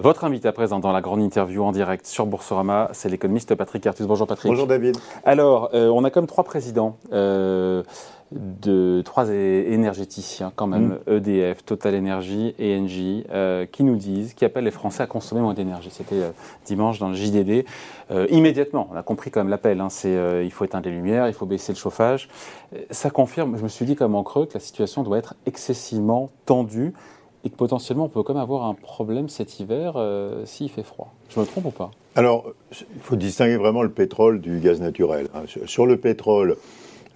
[0.00, 3.84] Votre invité à présent dans la grande interview en direct sur Boursorama, c'est l'économiste Patrick
[3.84, 4.06] Artus.
[4.06, 4.48] Bonjour Patrick.
[4.48, 4.96] Bonjour David.
[5.24, 6.96] Alors, euh, on a comme trois présidents.
[7.12, 7.82] Euh,
[8.30, 11.60] de trois énergéticiens quand même, EDF, mm.
[11.60, 15.40] e Total Energy et Engie, euh, qui nous disent, qui appellent les Français à consommer
[15.40, 15.88] moins d'énergie.
[15.90, 16.20] C'était
[16.66, 17.64] dimanche dans le JDD.
[18.28, 21.32] immédiatement, on a compris quand même l'appel, hein, c'est il faut éteindre les lumières, il
[21.32, 22.28] faut baisser le chauffage.
[22.90, 26.28] Ça confirme, je me suis dit comme en creux, que la situation doit être excessivement
[26.44, 26.92] tendue
[27.44, 30.82] et que potentiellement on peut quand même avoir un problème cet hiver euh, s'il fait
[30.82, 31.12] froid.
[31.28, 31.90] Je me trompe ou pas?
[32.16, 35.28] Alors, il faut distinguer vraiment le pétrole du gaz naturel.
[35.34, 35.42] Hein.
[35.66, 36.56] Sur le pétrole,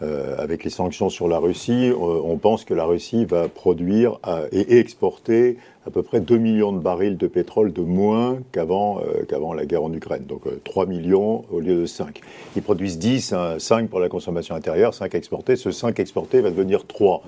[0.00, 4.18] euh, avec les sanctions sur la Russie, euh, on pense que la Russie va produire
[4.52, 9.52] et exporter à peu près 2 millions de barils de pétrole de moins qu'avant qu'avant
[9.52, 10.24] la guerre en Ukraine.
[10.24, 12.20] Donc 3 millions au lieu de 5.
[12.54, 15.56] Ils produisent 10, 5 pour la consommation intérieure, 5 exportés.
[15.56, 17.22] Ce 5 exportés va devenir 3.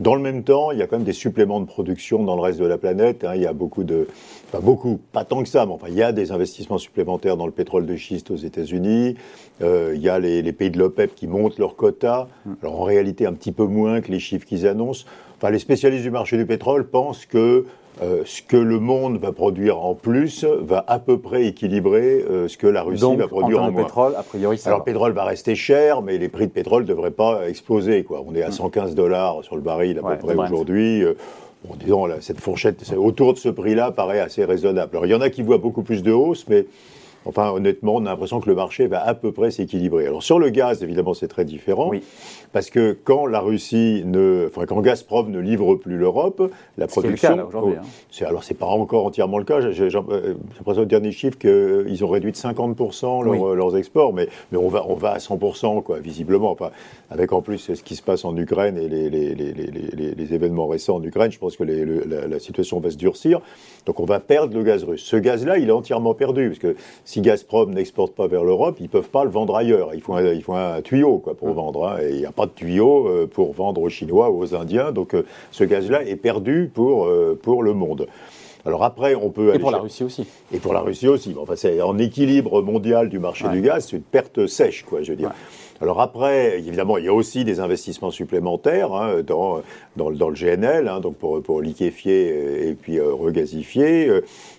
[0.00, 2.40] Dans le même temps, il y a quand même des suppléments de production dans le
[2.40, 3.24] reste de la planète.
[3.24, 3.32] Hein.
[3.36, 4.08] Il y a beaucoup de,
[4.50, 7.46] pas beaucoup, pas tant que ça, mais enfin, il y a des investissements supplémentaires dans
[7.46, 9.16] le pétrole de schiste aux États-Unis.
[9.62, 12.26] Euh, il y a les, pays de l'OPEP qui montent leurs quotas.
[12.44, 12.52] Mm.
[12.62, 15.06] Alors en réalité, un petit peu moins que les chiffres qu'ils annoncent.
[15.36, 17.66] Enfin, les spécialistes du marché du pétrole pensent que
[18.02, 22.48] euh, ce que le monde va produire en plus va à peu près équilibrer euh,
[22.48, 23.84] ce que la Russie va produire en, en moins.
[23.84, 26.82] pétrole, a priori, ça Alors, le pétrole va rester cher, mais les prix de pétrole
[26.82, 28.02] ne devraient pas exploser.
[28.02, 28.24] Quoi.
[28.26, 28.94] On est à 115 mm.
[28.94, 31.04] dollars sur le baril à peu près aujourd'hui.
[31.04, 31.14] Euh,
[31.64, 34.90] bon, disons, là, cette fourchette autour de ce prix-là paraît assez raisonnable.
[34.96, 36.66] Alors, il y en a qui voient beaucoup plus de hausse, mais
[37.26, 40.06] Enfin, honnêtement, on a l'impression que le marché va à peu près s'équilibrer.
[40.06, 41.88] Alors, sur le gaz, évidemment, c'est très différent.
[41.88, 42.02] Oui.
[42.52, 44.46] Parce que quand la Russie ne.
[44.48, 47.30] Enfin, quand Gazprom ne livre plus l'Europe, la production.
[47.30, 47.74] C'est cas, aujourd'hui.
[47.76, 48.26] Hein.
[48.26, 49.72] Alors, c'est pas encore entièrement le cas.
[49.72, 54.12] J'ai l'impression, au dernier chiffre, qu'ils ont réduit de 50% leurs exports.
[54.12, 56.50] Mais, mais on, va, on va à 100%, quoi, visiblement.
[56.52, 56.70] Enfin,
[57.10, 60.66] avec en plus ce qui se passe en Ukraine et les, les, les, les événements
[60.66, 63.40] récents en Ukraine, je pense que la, la, situation va se durcir.
[63.86, 65.02] Donc, on va perdre le gaz russe.
[65.02, 66.50] Ce gaz-là, il est entièrement perdu.
[66.50, 66.76] Parce que
[67.14, 69.94] si Gazprom n'exporte pas vers l'Europe, ils ne peuvent pas le vendre ailleurs.
[69.94, 71.86] Il faut un, il faut un tuyau quoi, pour vendre.
[71.86, 71.98] Hein.
[72.02, 74.90] Et il n'y a pas de tuyau euh, pour vendre aux Chinois ou aux Indiens.
[74.90, 78.08] Donc euh, ce gaz-là est perdu pour, euh, pour le monde.
[78.66, 79.54] Alors après, on peut...
[79.54, 80.26] Et pour la Russie aussi.
[80.52, 81.36] Et pour la Russie aussi.
[81.40, 85.12] Enfin, c'est en équilibre mondial du marché du gaz, c'est une perte sèche, quoi, je
[85.12, 85.30] veux dire.
[85.80, 89.60] Alors après, évidemment, il y a aussi des investissements supplémentaires hein, dans,
[89.96, 94.10] dans, dans, le GNL, hein, donc pour, pour liquéfier et puis regazifier.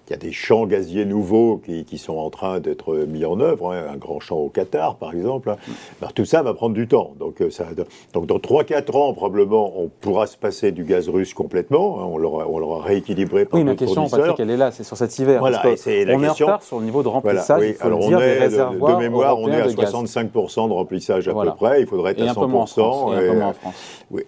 [0.07, 3.39] Il y a des champs gaziers nouveaux qui, qui sont en train d'être mis en
[3.39, 5.49] œuvre, hein, un grand champ au Qatar par exemple.
[5.49, 5.57] Hein.
[5.99, 7.13] Alors, tout ça va prendre du temps.
[7.19, 7.65] Donc, euh, ça,
[8.13, 11.99] donc dans 3-4 ans, probablement, on pourra se passer du gaz russe complètement.
[11.99, 15.17] Hein, on l'aura rééquilibré par Oui, ma question, Patrick, elle est là, c'est sur cet
[15.17, 15.39] hiver.
[15.39, 16.45] Voilà, c'est la on question.
[16.45, 17.61] est en retard sur le niveau de remplissage.
[17.61, 17.75] oui.
[17.79, 21.81] Alors, on est, de, mémoire, on est à 65% de remplissage à peu près.
[21.81, 22.29] Il faudrait être à 100%.
[22.29, 23.75] Un peu moins en France, et, et, un peu moins en France.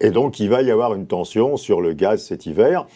[0.00, 2.86] et donc, il va y avoir une tension sur le gaz cet hiver.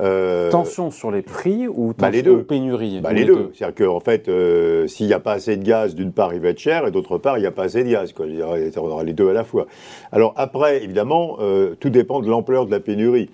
[0.00, 2.42] Euh, tension sur les prix ou bah, tension les deux.
[2.44, 3.50] pénurie bah, Les, deux.
[3.54, 6.40] C'est-à-dire qu'en en fait, euh, s'il n'y a pas assez de gaz, d'une part, il
[6.40, 8.12] va être cher, et d'autre part, il n'y a pas assez de gaz.
[8.12, 8.26] Quoi.
[8.76, 9.66] on aura les deux à la fois.
[10.12, 13.30] Alors après, évidemment, euh, tout dépend de l'ampleur de la pénurie.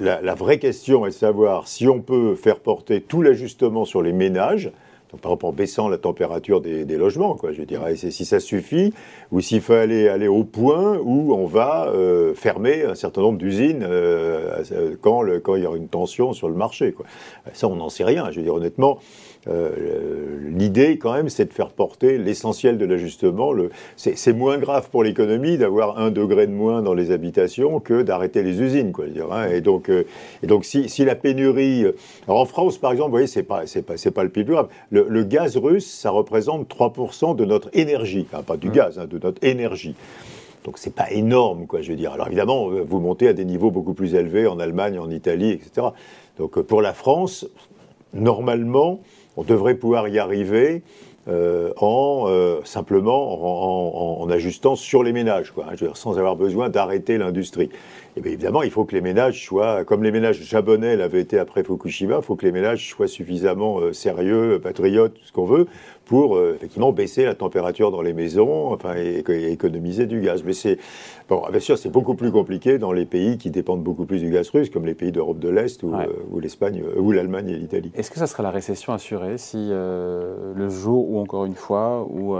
[0.00, 4.00] La, la, vraie question est de savoir si on peut faire porter tout l'ajustement sur
[4.00, 4.72] les ménages,
[5.20, 8.92] par exemple en baissant la température des, logements, quoi, je dirais, si ça suffit,
[9.32, 13.38] ou s'il faut aller, aller au point où on va euh, fermer un certain nombre
[13.38, 16.94] d'usines euh, quand, le, quand il y aura une tension sur le marché.
[17.52, 18.98] Ça, on n'en sait rien, je veux dire, honnêtement.
[19.46, 23.52] Euh, l'idée, quand même, c'est de faire porter l'essentiel de l'ajustement.
[23.96, 28.42] C'est moins grave pour l'économie d'avoir un degré de moins dans les habitations que d'arrêter
[28.42, 29.06] les usines, quoi.
[29.06, 29.48] Dire, hein.
[29.48, 30.04] Et donc, euh,
[30.42, 31.86] et donc si, si, la pénurie.
[32.26, 34.68] Alors en France, par exemple, vous voyez, c'est pas, pas, pas le plus grave.
[35.24, 38.72] Gaz russe, ça représente 3% de notre énergie, enfin, pas du mmh.
[38.72, 39.94] gaz, hein, de notre énergie.
[40.64, 42.12] Donc c'est pas énorme, quoi, je veux dire.
[42.12, 45.88] Alors évidemment, vous montez à des niveaux beaucoup plus élevés en Allemagne, en Italie, etc.
[46.38, 47.46] Donc pour la France,
[48.14, 49.00] normalement,
[49.36, 50.82] on devrait pouvoir y arriver
[51.26, 57.16] euh, en euh, simplement en, ajustant sur les ménages, quoi, hein, sans avoir besoin d'arrêter
[57.16, 57.70] l'industrie.
[58.16, 61.38] Et bien évidemment, il faut que les ménages soient, comme les ménages japonais l'avaient été
[61.38, 65.46] après Fukushima, il faut que les ménages soient suffisamment euh, sérieux, patriotes, tout ce qu'on
[65.46, 65.66] veut,
[66.04, 70.42] pour euh, effectivement baisser la température dans les maisons, enfin, et, économiser du gaz.
[70.44, 70.78] Mais c'est,
[71.28, 74.30] bon, bien sûr, c'est beaucoup plus compliqué dans les pays qui dépendent beaucoup plus du
[74.30, 76.06] gaz russe, comme les pays d'Europe de l'Est ou, euh,
[76.40, 77.92] l'Espagne, ou l'Allemagne et l'Italie.
[77.94, 82.36] Est-ce que ça serait la récession assurée si le jour où, encore une fois, où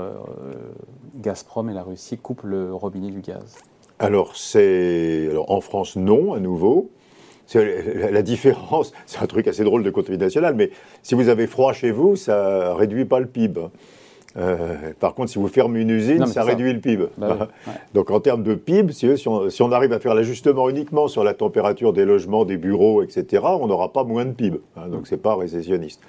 [1.17, 3.57] Gazprom et la Russie coupent le robinet du gaz?
[3.99, 5.31] Alors, c'est.
[5.49, 6.91] en France, non, à nouveau.
[7.55, 10.70] La, différence, c'est un truc assez drôle de comptabilité nationale, mais
[11.02, 13.61] si vous avez froid chez vous, ça réduit pas le PIB.
[14.99, 17.06] par contre, si vous fermez une usine, ça réduit le PIB.
[17.19, 17.49] Bah
[17.93, 21.23] Donc en termes de PIB, si, on, si on, arrive à faire l'ajustement uniquement sur
[21.23, 24.61] la température des logements, des bureaux, etc., on n'aura pas moins de PIB.
[24.76, 26.00] Hein, donc c'est pas récessionniste.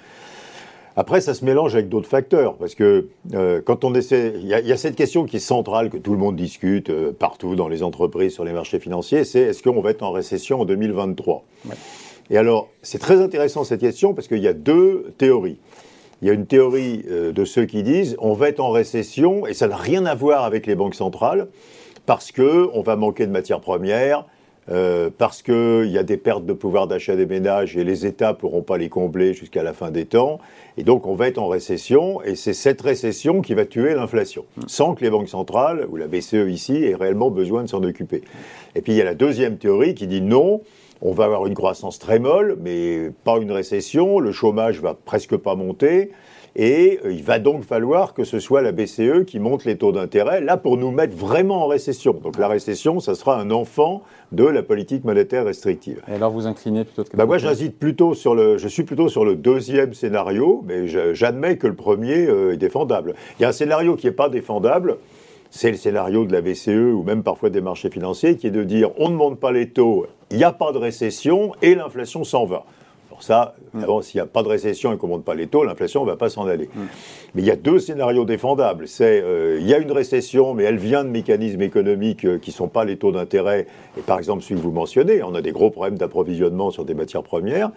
[0.98, 4.72] Après, ça se mélange avec d'autres facteurs, parce que euh, quand on essaie, il y,
[4.72, 7.82] a cette question qui est centrale, que tout le monde discute euh, partout dans les
[7.82, 11.44] entreprises, sur les marchés financiers, c'est est-ce qu'on va être en récession en 2023
[12.30, 15.58] Et alors, c'est très intéressant cette question, parce qu'il y a deux théories.
[16.22, 19.46] Il y a une théorie euh, de ceux qui disent on va être en récession,
[19.46, 21.48] et ça n'a rien à voir avec les banques centrales,
[22.06, 24.24] parce qu'on va manquer de matières premières,
[24.68, 28.30] euh, parce qu'il y a des pertes de pouvoir d'achat des ménages et les États
[28.30, 30.40] ne pourront pas les combler jusqu'à la fin des temps.
[30.76, 34.44] Et donc on va être en récession et c'est cette récession qui va tuer l'inflation,
[34.66, 38.22] sans que les banques centrales ou la BCE ici aient réellement besoin de s'en occuper.
[38.74, 40.62] Et puis il y a la deuxième théorie qui dit non,
[41.00, 45.36] on va avoir une croissance très molle, mais pas une récession, le chômage va presque
[45.36, 46.10] pas monter.
[46.58, 49.92] Et euh, il va donc falloir que ce soit la BCE qui monte les taux
[49.92, 52.14] d'intérêt, là pour nous mettre vraiment en récession.
[52.14, 56.00] Donc la récession, ça sera un enfant de la politique monétaire restrictive.
[56.08, 59.10] Et alors vous inclinez plutôt que bah Moi, j'hésite plutôt sur le, je suis plutôt
[59.10, 63.14] sur le deuxième scénario, mais j'admets que le premier euh, est défendable.
[63.38, 64.96] Il y a un scénario qui n'est pas défendable,
[65.50, 68.64] c'est le scénario de la BCE ou même parfois des marchés financiers, qui est de
[68.64, 72.24] dire on ne monte pas les taux, il n'y a pas de récession et l'inflation
[72.24, 72.64] s'en va.
[73.16, 74.02] Pour ça, mm.
[74.02, 76.10] s'il n'y a pas de récession et qu'on ne monte pas les taux, l'inflation ne
[76.10, 76.66] va pas s'en aller.
[76.66, 76.80] Mm.
[77.34, 78.86] Mais il y a deux scénarios défendables.
[78.86, 82.50] C'est euh, il y a une récession, mais elle vient de mécanismes économiques euh, qui
[82.50, 83.68] ne sont pas les taux d'intérêt.
[83.96, 86.92] Et par exemple, celui que vous mentionnez, on a des gros problèmes d'approvisionnement sur des
[86.92, 87.70] matières premières.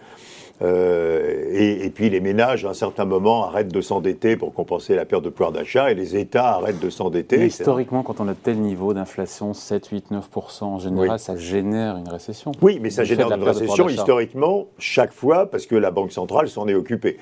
[0.62, 5.04] Euh, et, puis les ménages, à un certain moment, arrêtent de s'endetter pour compenser la
[5.04, 7.46] perte de pouvoir d'achat et les États arrêtent de s'endetter.
[7.46, 12.08] historiquement, quand on a tel niveau d'inflation, 7, 8, 9% en général, ça génère une
[12.08, 12.52] récession.
[12.60, 16.68] Oui, mais ça génère une récession historiquement chaque fois parce que la Banque centrale s'en
[16.68, 17.16] est occupée.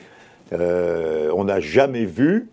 [0.52, 2.48] Euh, on n'a jamais vu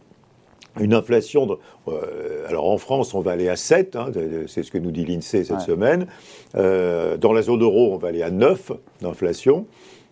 [0.79, 1.47] une inflation.
[1.47, 1.55] De,
[1.87, 4.11] euh, alors en France, on va aller à 7, hein,
[4.47, 6.05] c'est ce que nous dit l'INSEE cette semaine.
[6.53, 8.71] dans la zone euro, on va aller à 9
[9.01, 9.65] d'inflation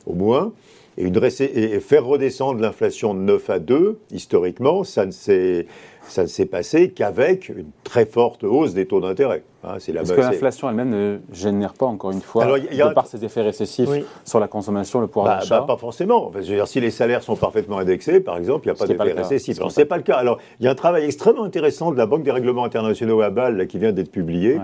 [0.05, 0.53] au moins.
[0.97, 5.65] Et, une, et faire redescendre l'inflation de 9 à 2, historiquement, ça ne s'est
[6.07, 9.44] ça ne s'est passé qu'avec une très forte hausse des taux d'intérêt.
[9.63, 12.89] Hein, Parce que l'inflation elle-même ne génère pas, encore une fois, Alors, y a...
[12.89, 13.89] de par ses effets récessifs
[14.25, 16.31] sur la consommation, le pouvoir bah, d'achat bah, Pas forcément.
[16.33, 18.88] je veux dire, si les salaires sont parfaitement indexés, par exemple, il n'y a pas
[18.88, 19.57] d'effet récessif.
[19.65, 20.15] Ce n'est pas le cas.
[20.15, 23.29] Alors, il y a un travail extrêmement intéressant de la Banque des règlements internationaux à
[23.29, 24.59] Bâle qui vient d'être publié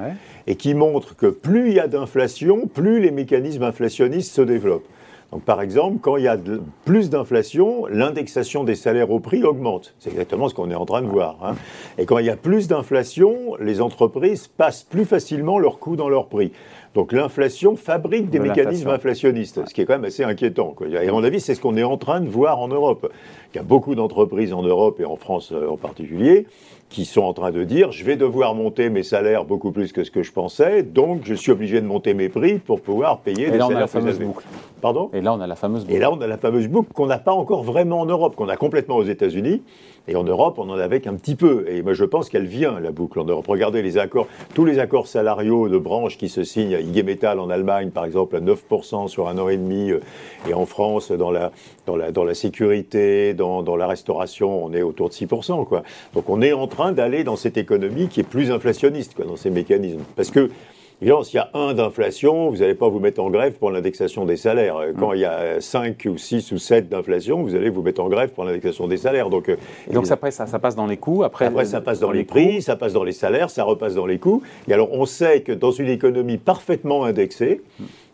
[0.47, 4.87] et qui montre que plus il y a d'inflation, plus les mécanismes inflationnistes se développent.
[5.31, 6.37] Donc, par exemple, quand il y a
[6.85, 9.93] plus d'inflation, l'indexation des salaires au prix augmente.
[9.99, 11.37] C'est exactement ce qu'on est en train de voir.
[11.43, 11.55] Hein.
[11.99, 16.09] Et quand il y a plus d'inflation, les entreprises passent plus facilement leurs coûts dans
[16.09, 16.51] leurs prix.
[16.95, 20.75] Donc l'inflation fabrique des mécanismes inflationnistes, ce qui est quand même assez inquiétant.
[20.91, 23.11] Et à mon avis, c'est ce qu'on est en train de voir en Europe.
[23.53, 26.45] Il y a beaucoup d'entreprises en Europe et en France euh, en particulier
[26.89, 30.03] qui sont en train de dire je vais devoir monter mes salaires beaucoup plus que
[30.03, 33.47] ce que je pensais, donc je suis obligé de monter mes prix pour pouvoir payer
[33.47, 34.45] et des là, salaires on a la fameuse Boucle.
[34.81, 35.09] Pardon?
[35.13, 35.95] Et là, on a la fameuse boucle.
[35.95, 38.49] Et là, on a la fameuse boucle qu'on n'a pas encore vraiment en Europe, qu'on
[38.49, 39.61] a complètement aux États-Unis.
[40.07, 41.65] Et en Europe, on en avait qu'un petit peu.
[41.69, 43.45] Et moi, je pense qu'elle vient, la boucle en Europe.
[43.47, 46.79] Regardez les accords, tous les accords salariaux de branche qui se signent.
[46.81, 49.91] IG Metall en Allemagne, par exemple, à 9% sur un an et demi.
[49.91, 49.99] Euh,
[50.49, 51.51] et en France, dans la,
[51.85, 55.65] dans la, dans la sécurité, dans, dans la restauration, on est autour de 6%.
[55.65, 55.81] Quoi.
[56.13, 59.37] Donc on est en train d'aller dans cette économie qui est plus inflationniste, quoi, dans
[59.37, 60.03] ces mécanismes.
[60.15, 60.51] Parce que
[61.01, 64.25] Évidemment, s'il y a un d'inflation, vous n'allez pas vous mettre en grève pour l'indexation
[64.25, 64.75] des salaires.
[64.99, 68.09] Quand il y a 5 ou 6 ou 7 d'inflation, vous allez vous mettre en
[68.09, 69.29] grève pour l'indexation des salaires.
[69.29, 69.55] Donc, euh,
[69.93, 71.23] donc après, ça, ça, passe dans les coûts.
[71.23, 74.05] Après, après ça passe dans, les, prix, ça passe dans les salaires, ça repasse dans
[74.05, 74.43] les coûts.
[74.67, 77.61] Et alors, on sait que dans une économie parfaitement indexée,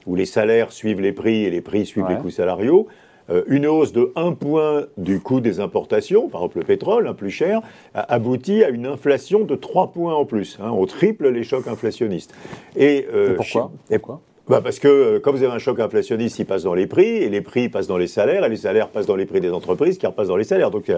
[0.06, 3.05] où les salaires suivent les prix et les prix suivent les coûts salariaux, euh,
[3.48, 7.32] une hausse de 1 point du coût des importations, par exemple le pétrole, un plus
[7.32, 7.62] cher,
[7.94, 10.58] aboutit à une inflation de 3 points en plus.
[10.62, 10.72] Hein.
[10.72, 12.34] on triple les chocs inflationnistes.
[12.76, 16.38] Et, euh, pourquoi, et quoi bah parce que euh, quand vous avez un choc inflationniste,
[16.38, 18.90] il passe dans les prix, et les prix passent dans les salaires, et les salaires
[18.90, 20.70] passent dans les prix des entreprises, qui repassent dans les salaires.
[20.70, 20.92] Donc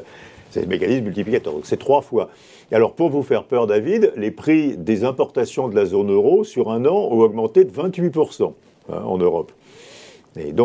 [0.52, 1.54] c'est le mécanisme multiplicateur.
[1.54, 2.30] Donc c'est trois fois.
[2.74, 6.44] Et alors pour vous faire peur, David, les prix des importations de la zone euro
[6.44, 8.52] sur un an ont augmenté de 28%
[8.92, 9.54] hein, en Europe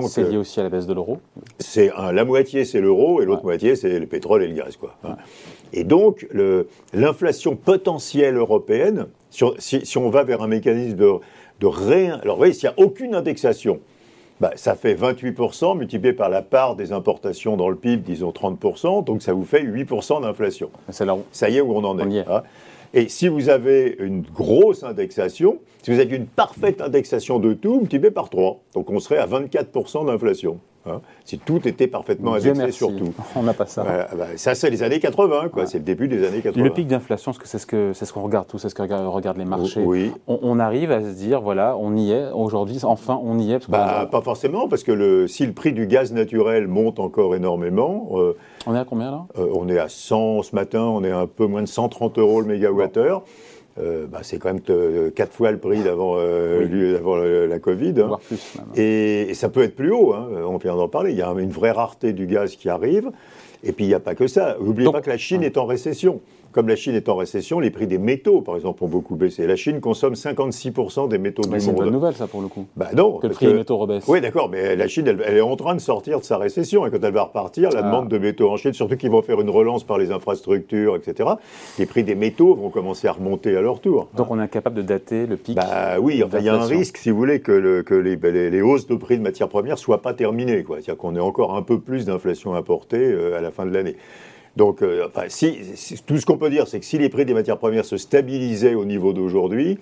[0.08, 1.18] c'est lié euh, aussi à la baisse de l'euro
[1.58, 4.96] C'est la moitié c'est l'euro et l'autre moitié c'est le pétrole et le gaz quoi.
[5.72, 6.28] Et donc
[6.92, 11.12] l'inflation potentielle européenne, si, on va vers un mécanisme de,
[11.60, 13.80] de alors vous voyez s'il n'y a aucune indexation,
[14.42, 19.04] bah, ça fait 28% multiplié par la part des importations dans le PIB, disons 30%,
[19.04, 20.70] donc ça vous fait 8% d'inflation.
[21.30, 22.28] Ça y est où on en est.
[22.28, 22.42] Hein.
[22.94, 27.80] Et si vous avez une grosse indexation, si vous avez une parfaite indexation de tout,
[27.80, 30.61] multiplié par 3, donc on serait à 24% d'inflation.
[30.86, 31.00] Hein.
[31.24, 33.12] Si tout était parfaitement indexé sur tout.
[33.36, 33.82] On n'a pas ça.
[33.82, 35.62] Voilà, bah, ça, c'est les années 80, quoi.
[35.62, 35.66] Ouais.
[35.68, 36.62] C'est le début des années 80.
[36.64, 39.38] Le pic d'inflation, c'est ce c'est ce qu'on regarde tous, c'est ce que regardent regardent
[39.38, 39.82] les marchés.
[39.84, 40.12] Oui.
[40.26, 43.54] On, on arrive à se dire voilà, on y est aujourd'hui, enfin on y est.
[43.54, 46.66] Parce qu'on Bah, a- pas forcément, parce que le, si le prix du gaz naturel
[46.66, 48.36] monte encore énormément, euh,
[48.66, 49.24] on est à combien là?
[49.38, 52.18] euh, on est à 100 ce matin, on est à un peu moins de 130
[52.18, 53.22] euros le mégawattheure.
[53.80, 57.48] Euh, bah, c'est quand même euh, quatre fois le prix d'avant euh, Oui.
[57.48, 57.94] la Covid.
[58.00, 58.06] hein.
[58.06, 58.54] Voire plus.
[58.76, 61.12] Et, et ça peut être plus haut, hein, on vient d'en parler.
[61.12, 63.10] Il y a une vraie rareté du gaz qui arrive.
[63.64, 64.56] Et puis il n'y a pas que ça.
[64.60, 66.20] N'oubliez pas que la Chine est en récession.
[66.52, 69.47] Comme la Chine est en récession, les prix des métaux, par exemple, ont beaucoup baissé.
[69.47, 71.94] La Chine consomme 56% des métaux Mais du c'est une bonne monde.
[71.94, 72.66] nouvelle ça pour le coup.
[72.76, 74.04] Bah non, Que le prix des métaux rebaisse.
[74.06, 76.87] oui, d'accord, mais la Chine, elle, elle est en train de sortir de sa récession.
[76.87, 77.82] Et quand elle va repartir, la Ah.
[77.82, 81.30] demande de métaux en Chine, surtout qu'ils vont faire une relance par les infrastructures, etc.,
[81.78, 84.09] les prix des métaux vont commencer à remonter à leur tour.
[84.16, 85.56] Donc on est incapable de dater le pic.
[85.56, 88.16] Bah oui, enfin, il y a un risque, si vous voulez, que, le- que les,
[88.16, 90.64] les- les hausses de prix de matières premières soient pas terminées.
[90.68, 93.97] C'est-à-dire qu'on ait encore un peu plus d'inflation importée euh, à la fin de l'année.
[94.56, 97.25] Donc, euh, enfin, si, si- tout ce qu'on peut dire, c'est que si les prix
[97.25, 99.78] des matières premières se stabilisaient au niveau d'aujourd'hui,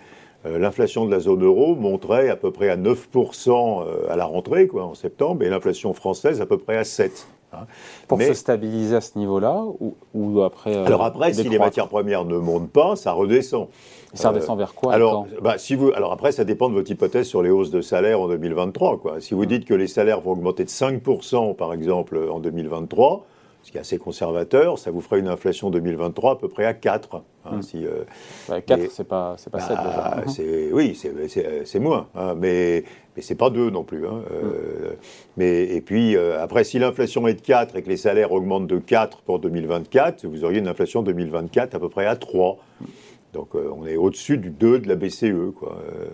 [0.47, 4.25] euh, l'inflation de la zone euro monterait à peu près à 9% euh, à la
[4.25, 7.11] rentrée, quoi, en septembre, et l'inflation française à peu près à 7%.
[7.53, 7.67] hein.
[8.07, 10.75] Pour Mais- se stabiliser à ce niveau-là ou, ou après.
[10.77, 13.67] euh, alors après, si les matières premières ne montent pas, ça redescend.
[14.15, 17.27] Ça redescend vers quoi Alors, bah, si vous, alors après, ça dépend de votre hypothèse
[17.27, 18.99] sur les hausses de salaire en 2023.
[18.99, 19.21] Quoi.
[19.21, 23.27] Si vous dites que les salaires vont augmenter de 5%, par exemple, en 2023,
[23.71, 26.75] ce qui est assez conservateur, ça vous ferait une inflation 2023 à peu près à
[26.75, 27.15] 4.
[27.15, 27.23] hein,
[27.53, 27.63] Hmm.
[27.63, 28.03] si, euh,
[28.49, 30.25] Bah, 4, mais- c'est pas, pas bah, 7 déjà.
[30.27, 32.83] c'est- Oui, c'est- c'est moins, hein, mais,
[33.15, 34.09] mais c'est pas 2 non plus.
[34.09, 34.95] hein, euh,
[35.37, 38.67] mais, et puis, euh, après, si l'inflation est de 4 et que les salaires augmentent
[38.67, 42.59] de 4 pour 2024, vous auriez une inflation 2024 à peu près à 3.
[43.33, 45.53] Donc, euh, on est au-dessus du 2 de la BCE.
[45.57, 45.77] Quoi.
[45.89, 46.07] Euh,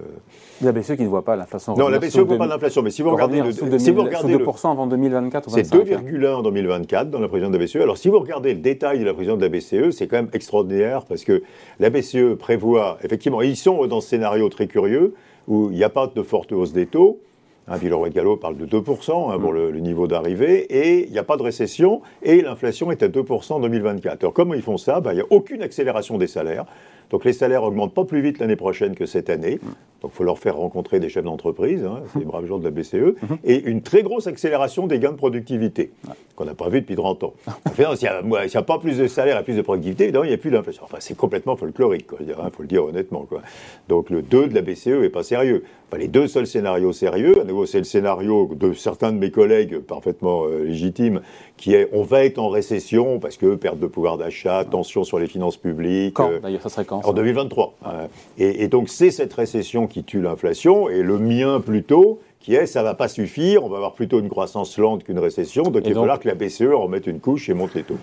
[0.61, 1.75] La BCE qui ne voit pas l'inflation.
[1.75, 4.03] non, la BCE ne voit pas l'inflation, mais si vous regardez le, si 2000 vous
[4.03, 5.87] regardez le- 2% avant 2024 ou c'est 25.
[5.87, 7.77] 2,1 en 2024 dans la prévision de la BCE.
[7.77, 10.29] Alors, si vous regardez le détail de la prévision de la BCE, c'est quand même
[10.35, 11.43] extraordinaire parce que
[11.81, 15.15] la BCE prévoit, effectivement, ils sont dans ce scénario très curieux
[15.49, 17.21] où il n'y a pas de forte hausse des taux.
[17.69, 21.19] Hein, Villeroy Gallo parle de 2% hein, pour le, le niveau d'arrivée, et il n'y
[21.19, 24.23] a pas de récession, et l'inflation est à 2% en 2024.
[24.23, 25.01] Alors comment ils font ça?
[25.01, 26.65] Ben, Il n'y a aucune accélération des salaires.
[27.11, 29.59] Donc les salaires augmentent pas plus vite l'année prochaine que cette année.
[30.03, 32.65] Donc il faut leur faire rencontrer des chefs d'entreprise, hein, c'est les braves gens de
[32.65, 35.91] la BCE, et une très grosse accélération des gains de productivité,
[36.37, 37.33] qu'on n'a pas vu depuis 30 ans.
[37.67, 40.29] Enfin, S'il n'y a, a pas plus de salaire et plus de productivité, évidemment, il
[40.29, 40.83] n'y a plus d'inflation.
[40.85, 43.25] Enfin, c'est complètement folklorique, il faut le dire honnêtement.
[43.29, 43.41] Quoi.
[43.89, 45.65] Donc le 2 de la BCE n'est pas sérieux.
[45.89, 49.31] Enfin, les deux seuls scénarios sérieux, à nouveau, c'est le scénario de certains de mes
[49.31, 51.21] collègues parfaitement euh, légitimes,
[51.57, 55.21] qui est on va être en récession parce que perte de pouvoir d'achat, tension sur
[55.21, 56.15] les finances publiques.
[56.15, 57.75] Quand euh, D'ailleurs, ça serait quand en ça 2023.
[57.87, 58.07] Euh,
[58.39, 62.67] et, et donc c'est cette récession qui tue l'inflation, et le mien plutôt, qui est
[62.67, 65.89] ça va pas suffire, on va avoir plutôt une croissance lente qu'une récession, donc Et
[65.89, 67.97] il va falloir que la BCE en mette une couche et monte les taux.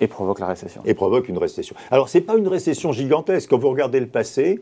[0.00, 0.82] Et provoque la récession.
[0.84, 1.76] Et provoque une récession.
[1.90, 3.50] Alors c'est pas une récession gigantesque.
[3.50, 4.60] Quand vous regardez le passé,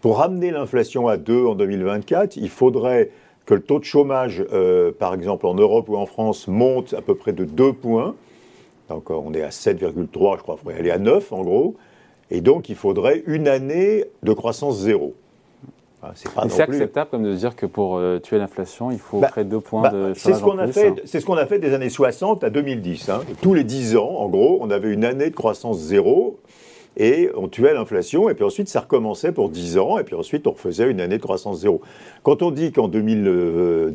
[0.00, 3.10] pour ramener l'inflation à 2 en 2024, il faudrait
[3.44, 7.02] que le taux de chômage, euh, par exemple en Europe ou en France, monte à
[7.02, 8.14] peu près de 2 points.
[8.88, 11.74] Donc on est à 7,3, je crois, il faudrait aller à 9 en gros.
[12.30, 15.14] Et donc il faudrait une année de croissance zéro.
[16.02, 19.44] Ah, c'est acceptable comme de dire que pour euh, tuer l'inflation, il faut Bah, créer
[19.44, 20.94] deux points bah, de c'est ce qu'on a hein.
[21.04, 23.10] C'est ce qu'on a fait des années 60 à 2010.
[23.10, 23.20] hein.
[23.42, 26.38] Tous les 10 ans, en gros, on avait une année de croissance zéro
[26.96, 28.28] et on tuait l'inflation.
[28.28, 29.98] Et puis ensuite, ça recommençait pour 10 ans.
[29.98, 31.80] Et puis ensuite, on refaisait une année de croissance zéro.
[32.22, 33.90] Quand on dit qu'en 2000, euh,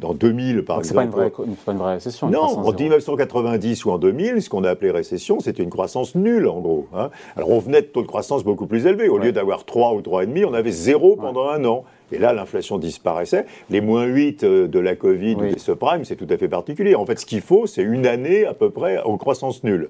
[0.00, 2.26] dans 2000, par c'est pas, une exemple, vraie- pas une vraie récession.
[2.26, 2.72] une non, en zéro.
[2.74, 6.86] 1990 ou en 2000, ce qu'on a appelé récession, c'était une croissance nulle, en gros.
[6.94, 7.10] hein.
[7.36, 9.08] Alors, on venait de taux de croissance beaucoup plus élevés.
[9.08, 9.26] Au Ouais.
[9.26, 11.84] lieu d'avoir 3 ou 3,5, on avait zéro pendant un an.
[12.12, 13.46] Et là, l'inflation disparaissait.
[13.70, 15.48] Les moins 8 euh, de la Covid Oui.
[15.50, 16.94] ou des subprimes, c'est tout à fait particulier.
[16.94, 19.88] En fait, ce qu'il faut, c'est une année à peu près en croissance nulle.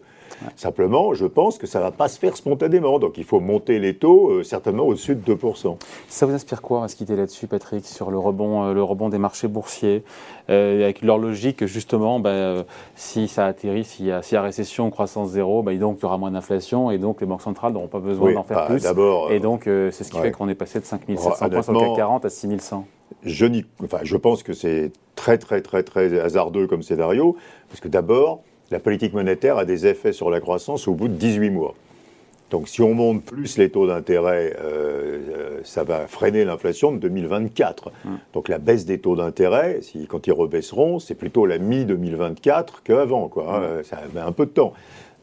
[0.56, 2.98] Simplement, je pense que ça ne va pas se faire spontanément.
[2.98, 5.76] Donc, il faut monter les taux euh, certainement au-dessus de 2%.
[6.08, 9.08] Ça vous inspire quoi, va se quitter là-dessus, Patrick, sur le rebond, euh, le rebond
[9.08, 10.02] des marchés boursiers,
[10.50, 12.64] euh, avec leur logique que justement, bah,
[12.96, 16.02] si ça atterrit, s'il y, a- s'il y a récession, croissance zéro, bah, donc il
[16.02, 18.56] y aura moins d'inflation et donc les banques centrales n'auront pas besoin Oui, d'en faire
[18.56, 18.84] bah, plus.
[19.34, 20.22] Et donc c'est ce qui ouais.
[20.24, 22.86] fait qu'on est passé de 5700 points sur le CAC 40 à 6100.
[23.24, 23.46] je,
[23.82, 27.36] enfin, je pense que c'est très, très, très, très hasardeux comme scénario,
[27.68, 31.14] parce que d'abord, la politique monétaire a des effets sur la croissance au bout de
[31.14, 31.74] 18 mois.
[32.50, 36.98] Donc, si on monte plus les taux d'intérêt, euh, euh, ça va freiner l'inflation de
[36.98, 37.90] 2024.
[38.32, 43.28] Donc, la baisse des taux d'intérêt, si, quand ils rebaisseront, c'est plutôt la mi-2024 qu'avant.
[43.28, 43.82] Quoi, hein.
[43.82, 44.72] Ça met un peu de temps.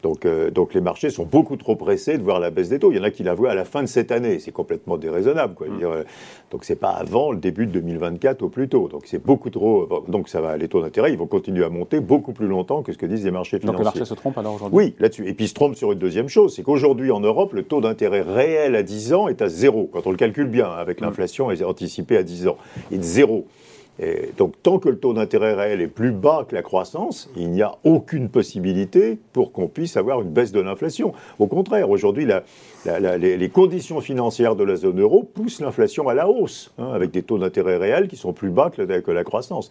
[0.02, 2.90] Donc, euh, donc les marchés sont beaucoup trop pressés de voir la baisse des taux.
[2.90, 4.40] Il y en a qui la voient à la fin de cette année.
[4.40, 5.54] C'est complètement déraisonnable.
[5.54, 5.68] Quoi.
[5.68, 5.84] Mm.
[5.84, 6.02] Euh,
[6.50, 8.88] donc c'est pas avant le début de 2024 au plus tôt.
[8.88, 9.88] Donc c'est beaucoup trop.
[10.08, 10.56] Donc ça va.
[10.56, 13.24] Les taux d'intérêt, ils vont continuer à monter beaucoup plus longtemps que ce que disent
[13.24, 13.78] les marchés financiers.
[13.78, 14.76] Donc le marché se trompe alors aujourd'hui.
[14.76, 15.28] Oui, là-dessus.
[15.28, 17.80] Et puis il se trompe sur une deuxième chose, c'est qu'aujourd'hui en Europe, le taux
[17.80, 19.88] d'intérêt réel à 10 ans est à zéro.
[19.92, 21.04] Quand on le calcule bien, avec mm.
[21.04, 22.56] l'inflation est anticipée à 10 ans,
[22.90, 23.46] il est de zéro
[24.36, 27.62] donc, tant que le taux d'intérêt réel est plus bas que la croissance, il n'y
[27.62, 31.12] a aucune possibilité pour qu'on puisse avoir une baisse de l'inflation.
[31.38, 32.26] Au contraire, aujourd'hui,
[32.86, 37.22] les, conditions financières de la zone euro poussent l'inflation à la hausse, hein, avec des
[37.22, 39.70] taux d'intérêt réels qui sont plus bas que la croissance.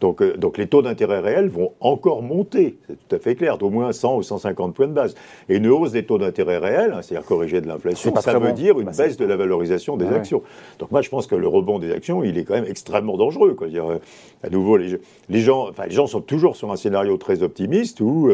[0.00, 3.58] Donc, euh, donc les taux d'intérêt réels vont encore monter, c'est tout à fait clair,
[3.58, 5.14] d'au moins 100 ou 150 points de base.
[5.48, 8.80] Et une hausse des taux d'intérêt réels, hein, c'est-à-dire corrigé de l'inflation, ça veut dire
[8.80, 10.42] une bah, baisse de la valorisation des ah actions.
[10.78, 13.54] Donc moi je pense que le rebond des actions, il est quand même extrêmement dangereux.
[13.54, 13.68] Quoi.
[13.68, 13.98] Dire, euh,
[14.42, 18.30] à nouveau, les, les, gens, les gens sont toujours sur un scénario très optimiste où,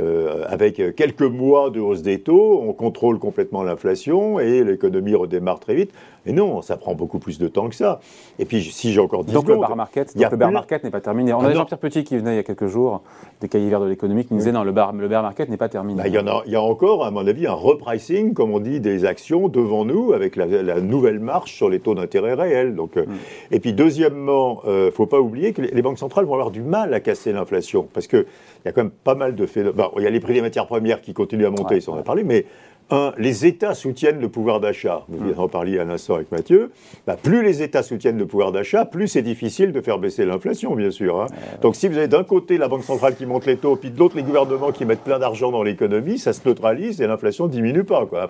[0.00, 5.60] euh, avec quelques mois de hausse des taux, on contrôle complètement l'inflation et l'économie redémarre
[5.60, 5.92] très vite.
[6.28, 8.00] Mais non, ça prend beaucoup plus de temps que ça.
[8.38, 10.90] Et puis, si j'ai encore 10 donc Le bar market, donc le bear market n'est
[10.90, 11.32] pas terminé.
[11.32, 13.02] On a ah Jean-Pierre Petit qui venait il y a quelques jours
[13.40, 15.56] des cahiers verts de l'économie qui nous disait non, le bear, le bear market n'est
[15.56, 16.02] pas terminé.
[16.02, 18.60] Bah, il, y a, il y a encore, à mon avis, un repricing, comme on
[18.60, 22.74] dit, des actions devant nous avec la, nouvelle marche sur les taux d'intérêt réels.
[22.74, 23.52] Donc, euh, mm.
[23.52, 26.50] Et puis, deuxièmement, il euh, ne faut pas oublier que les, banques centrales vont avoir
[26.50, 28.26] du mal à casser l'inflation parce qu'il
[28.66, 29.86] y a quand même pas mal de phénomènes.
[29.96, 32.02] Il y a les prix des matières premières qui continuent à monter, ça on a
[32.02, 32.44] parlé, mais
[32.90, 35.04] un, les États soutiennent le pouvoir d'achat.
[35.08, 36.70] Vous en parliez à l'instant avec Mathieu.
[37.06, 40.74] Bah, plus les États soutiennent le pouvoir d'achat, plus c'est difficile de faire baisser l'inflation,
[40.74, 41.20] bien sûr.
[41.20, 41.26] Hein.
[41.60, 43.98] Donc si vous avez d'un côté la Banque centrale qui monte les taux, puis de
[43.98, 47.52] l'autre les gouvernements qui mettent plein d'argent dans l'économie, ça se neutralise et l'inflation ne
[47.52, 48.06] diminue pas.
[48.06, 48.26] Quoi.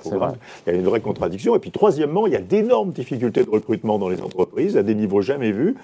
[0.67, 1.55] Il y a une vraie contradiction.
[1.55, 4.95] Et puis troisièmement, il y a d'énormes difficultés de recrutement dans les entreprises à des
[4.95, 5.77] niveaux jamais vus.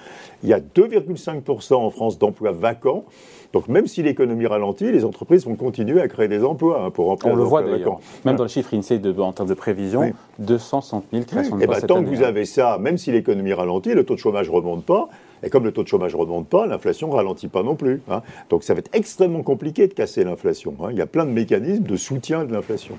[0.42, 3.04] Il y a 2,5% en France d'emplois vacants.
[3.54, 7.06] Donc même si l'économie ralentit, les entreprises vont continuer à créer des emplois hein, pour
[7.06, 8.00] remplir On le voit d'ailleurs.
[8.24, 11.64] Même dans le chiffre INSEE de, en termes de prévision, 260 000 créations de Et
[11.64, 14.48] eh ben, tant que vous avez ça, même si l'économie ralentit, le taux de chômage
[14.48, 15.08] ne remonte pas.
[15.42, 18.00] Et comme le taux de chômage ne remonte pas, l'inflation ne ralentit pas non plus.
[18.08, 18.22] Hein.
[18.48, 20.74] Donc ça va être extrêmement compliqué de casser l'inflation.
[20.82, 20.88] Hein.
[20.90, 22.96] Il y a plein de mécanismes de soutien de l'inflation.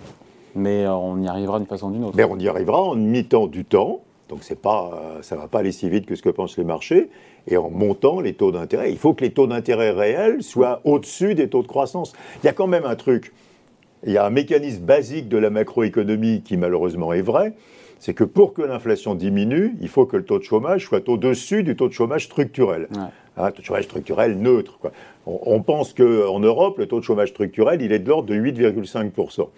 [0.53, 2.15] Mais euh, on y arrivera d'une façon ou d'une autre.
[2.15, 4.01] Mais on y arrivera en imitant du temps.
[4.29, 6.63] Donc pas, euh, ça ne va pas aller si vite que ce que pensent les
[6.63, 7.09] marchés
[7.47, 8.91] et en montant les taux d'intérêt.
[8.91, 12.13] Il faut que les taux d'intérêt réels soient au-dessus des taux de croissance.
[12.43, 13.33] Il y a quand même un truc,
[14.05, 17.53] il y a un mécanisme basique de la macroéconomie qui malheureusement est vrai,
[17.99, 21.63] c'est que pour que l'inflation diminue, il faut que le taux de chômage soit au-dessus
[21.63, 22.87] du taux de chômage structurel.
[23.37, 24.77] Un taux de chômage structurel neutre.
[25.25, 28.35] On, on, pense qu'en Europe, le taux de chômage structurel, il est de l'ordre de
[28.35, 29.49] 8,5%.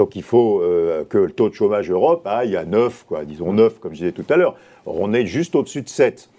[0.00, 3.52] Donc il faut euh, que le taux de chômage Europe aille à 9, quoi, disons
[3.52, 4.56] 9, comme je disais tout à l'heure.
[4.86, 6.29] On est juste au-dessus de 7.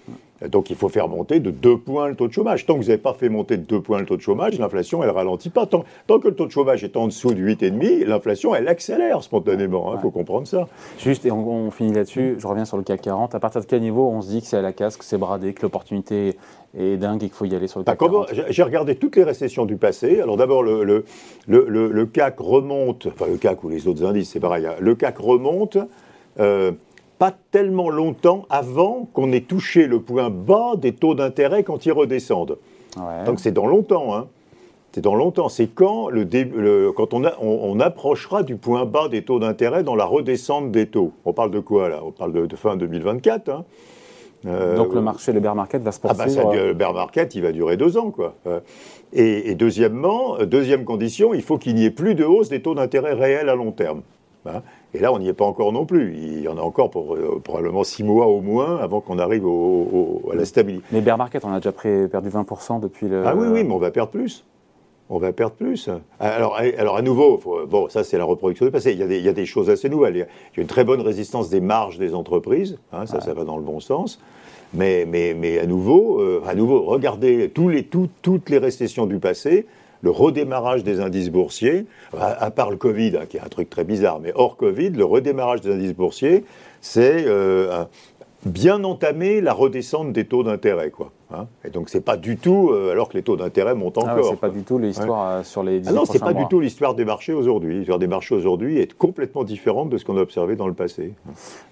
[0.49, 2.65] Donc il faut faire monter de 2 points le taux de chômage.
[2.65, 5.03] Tant que vous n'avez pas fait monter de 2 points le taux de chômage, l'inflation,
[5.03, 5.65] elle ne ralentit pas.
[5.65, 9.91] Tant, que le taux de chômage est en dessous du 8,5, l'inflation, elle accélère spontanément.
[9.91, 10.67] Il hein, faut comprendre ça.
[10.97, 13.35] Juste, et on, finit là-dessus, je reviens sur le CAC 40.
[13.35, 15.17] À partir de quel niveau on se dit que c'est à la casse, que c'est
[15.17, 16.37] bradé, que l'opportunité
[16.77, 19.15] est dingue et qu'il faut y aller sur le bah, CAC 40 J'ai regardé toutes
[19.15, 20.21] les récessions du passé.
[20.21, 21.05] Alors d'abord, le, le,
[21.47, 24.65] le, CAC remonte, enfin le CAC ou les autres indices, c'est pareil.
[24.65, 24.75] Hein.
[24.79, 25.77] Le CAC remonte.
[26.39, 26.71] Euh,
[27.21, 31.91] pas tellement longtemps avant qu'on ait touché le point bas des taux d'intérêt quand ils
[31.91, 32.57] redescendent.
[33.27, 34.15] Donc c'est dans longtemps.
[34.15, 34.27] Hein.
[34.91, 35.47] C'est dans longtemps.
[35.47, 40.05] C'est quand, le, quand on, on, approchera du point bas des taux d'intérêt dans la
[40.05, 41.11] redescente des taux.
[41.23, 41.99] On parle de quoi là?
[42.03, 43.49] On parle de, fin 2024.
[43.49, 43.65] Hein.
[44.47, 47.35] Euh, Donc le marché, le bear market va se poursuivre ah bah Le bear market,
[47.35, 48.09] il va durer deux ans.
[48.09, 48.33] Quoi.
[48.47, 48.61] Euh,
[49.13, 52.73] et, et deuxièmement, deuxième condition, il faut qu'il n'y ait plus de hausse des taux
[52.73, 54.01] d'intérêt réels à long terme.
[54.45, 54.61] Hein.
[54.93, 56.15] Et là, on n'y est pas encore non plus.
[56.15, 59.45] Il y en a encore pour euh, probablement six mois au moins avant qu'on arrive
[59.45, 60.85] à la stabilité.
[60.91, 63.23] Mais bear market, on a déjà perdu 20% depuis le.
[63.25, 64.43] Ah oui, oui, mais on va perdre plus.
[65.09, 65.89] On va perdre plus.
[66.21, 68.93] Alors, alors à nouveau, bon, ça c'est la reproduction du passé.
[68.93, 70.15] Il y, a des, il y, a des, choses assez nouvelles.
[70.15, 72.79] Il y a une très bonne résistance des marges des entreprises.
[72.93, 74.21] Hein, ça, ça va dans le bon sens.
[74.73, 79.19] Mais, mais, mais à nouveau, euh, à nouveau, regardez tous les, toutes les récessions du
[79.19, 79.65] passé
[80.01, 81.85] le redémarrage des indices boursiers,
[82.17, 85.05] à, part le Covid, hein, qui est un truc très bizarre, mais hors Covid, le
[85.05, 86.43] redémarrage des indices boursiers,
[86.81, 87.85] c'est euh,
[88.45, 90.89] bien entamer la redescente des taux d'intérêt.
[90.89, 91.11] quoi.
[91.33, 91.47] Hein.
[91.63, 94.29] Et donc c'est pas du tout, euh, alors que les taux d'intérêt montent ah encore.
[94.29, 96.59] c'est pas du tout l'histoire euh, sur les 10 ah Non, c'est pas du tout
[96.59, 97.77] l'histoire des marchés aujourd'hui.
[97.77, 101.13] L'histoire des marchés aujourd'hui est complètement différente de ce qu'on a observé dans le passé.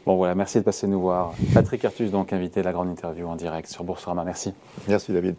[0.05, 1.33] Bon voilà, merci de passer nous voir.
[1.53, 4.23] Patrick Artus, donc invité à la grande interview en direct sur Boursorama.
[4.23, 4.53] Merci.
[4.87, 5.35] Merci David.